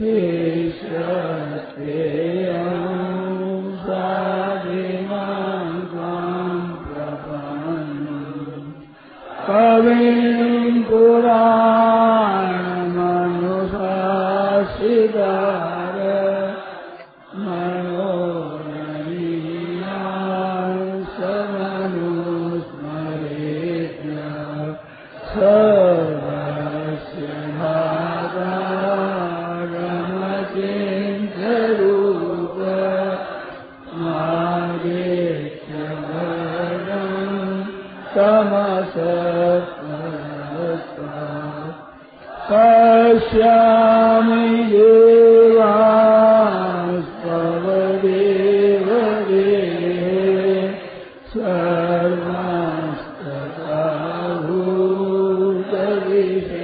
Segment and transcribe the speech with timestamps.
[0.00, 0.39] से
[56.30, 56.59] music.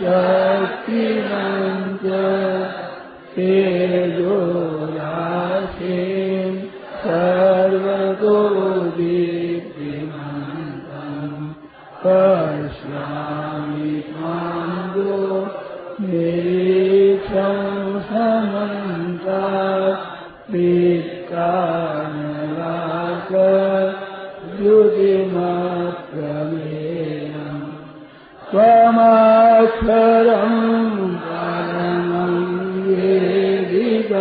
[0.00, 1.07] ज
[29.86, 30.54] रं
[31.24, 32.08] वरम
[32.90, 33.18] ये
[33.70, 34.12] दिव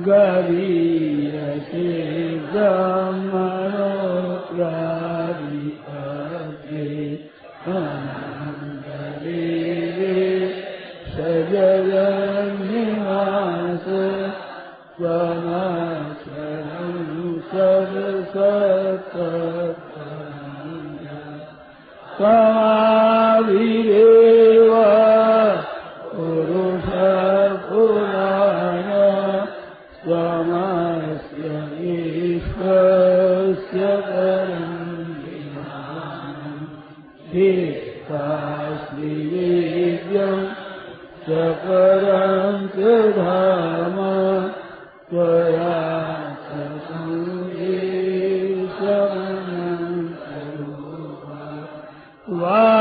[0.07, 3.06] قرينة الدار.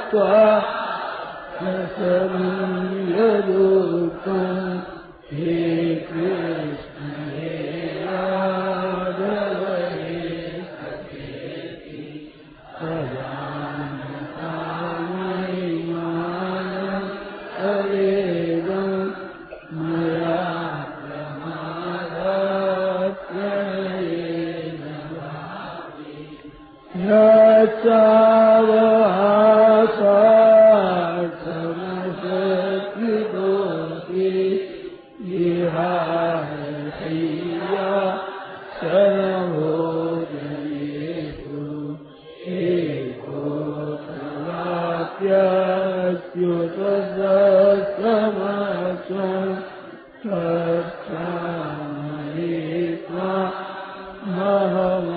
[0.00, 0.60] حتى
[1.60, 2.32] حسن
[3.08, 4.80] يدكم
[5.30, 5.59] في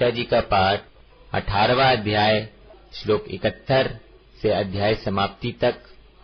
[0.00, 0.80] गीता जी का पाठ
[1.34, 2.48] अठारवा अध्याय,
[2.92, 3.98] श्लोक इकहत्तर
[4.42, 5.74] से अध्याय समाप्ति तक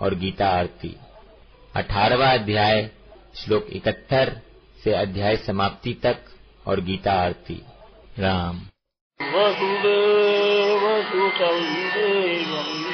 [0.01, 0.97] और गीता आरती।
[1.75, 2.91] अठारवा अध्याय,
[3.35, 4.41] श्लोक इकहत्तर
[4.85, 6.17] से अध्याय समाप्ति तक
[6.67, 7.63] और गीता आरती।
[8.19, 8.61] राम।
[11.83, 12.85] देवम्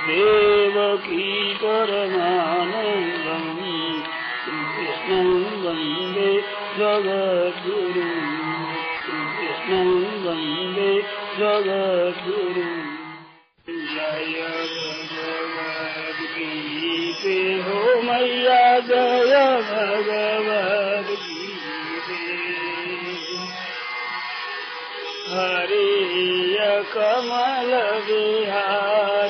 [0.07, 1.27] देवकी
[1.63, 3.51] परमानन्दम्
[4.75, 5.29] कृष्णं
[5.63, 6.31] वन्दे
[6.77, 8.29] जगद्गुरुम्
[9.07, 9.89] कृष्णं
[10.25, 10.91] वन्दे
[11.39, 12.74] जगद्गुरुम्
[17.27, 19.33] हो मैया जय
[19.69, 21.23] भगवती
[25.29, 25.85] हरि
[26.93, 27.71] कमल
[28.07, 29.24] विहार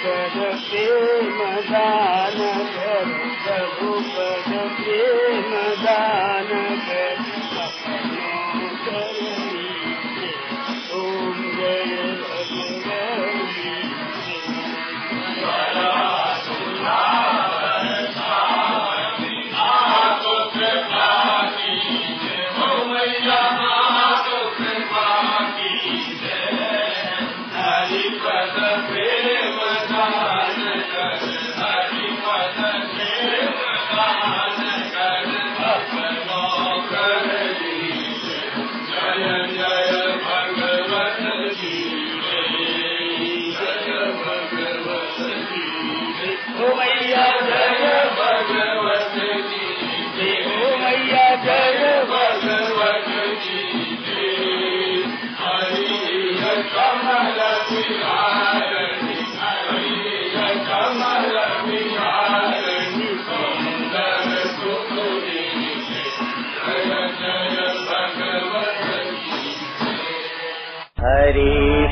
[0.06, 2.71] हरि पद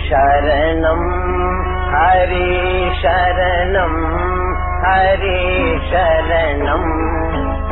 [0.10, 1.10] शरणम्
[1.94, 2.48] हरि
[3.02, 3.98] शरणम्
[4.86, 5.42] हरि
[5.90, 6.90] शरणम्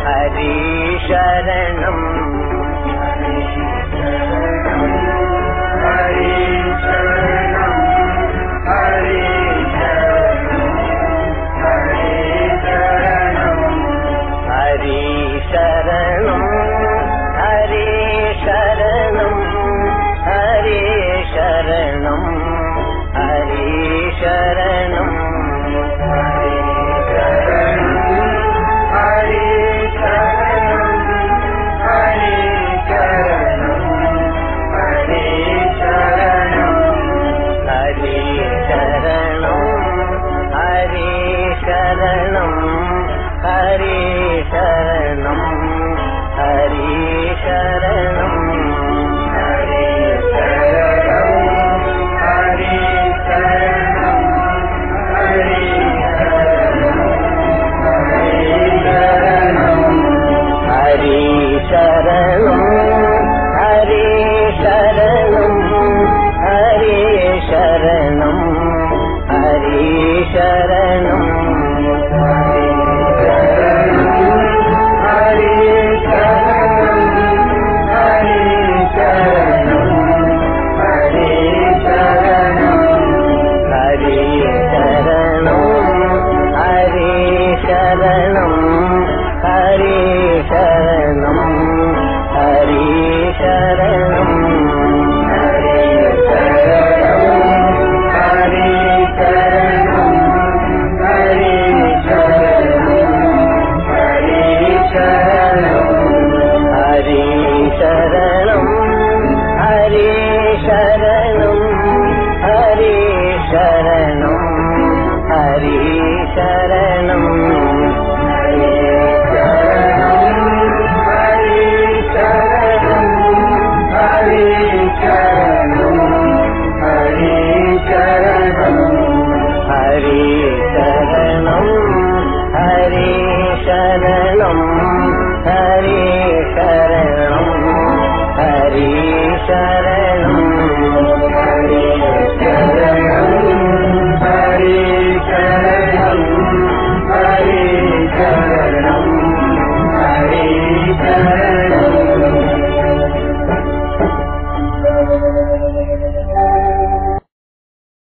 [0.07, 0.53] हरि
[1.07, 2.46] शरणम्